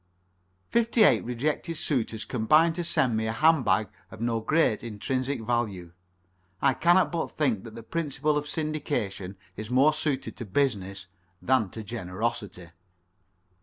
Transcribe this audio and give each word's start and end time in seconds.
Fifty 0.71 1.03
eight 1.03 1.23
rejected 1.23 1.77
suitors 1.77 2.25
combined 2.25 2.73
to 2.73 2.83
send 2.83 3.15
me 3.15 3.27
a 3.27 3.31
hand 3.31 3.63
bag 3.65 3.87
of 4.09 4.19
no 4.19 4.39
great 4.39 4.83
intrinsic 4.83 5.43
value. 5.43 5.91
I 6.59 6.73
cannot 6.73 7.11
but 7.11 7.37
think 7.37 7.65
that 7.65 7.75
the 7.75 7.83
principle 7.83 8.35
of 8.35 8.45
syndication 8.45 9.35
is 9.55 9.69
more 9.69 9.93
suited 9.93 10.35
to 10.37 10.45
business 10.45 11.05
than 11.39 11.69
to 11.69 11.83
generosity. 11.83 12.71